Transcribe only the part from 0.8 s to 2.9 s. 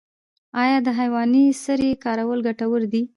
د حیواني سرې کارول ګټور